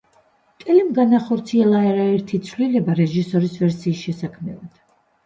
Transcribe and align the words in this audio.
კელიმ 0.61 0.87
განახორციელა 0.99 1.81
არაერთი 1.89 2.39
ცვლილება 2.47 2.95
რეჟისორის 3.01 3.55
ვერსიის 3.65 4.01
შესაქმნელად. 4.07 4.73